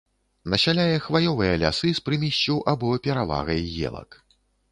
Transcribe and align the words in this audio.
Насяляе 0.53 0.95
хваёвыя 1.07 1.59
лясы 1.65 1.91
з 1.99 2.03
прымессю 2.09 2.57
або 2.73 2.89
перавагай 3.09 3.61
елак. 3.91 4.09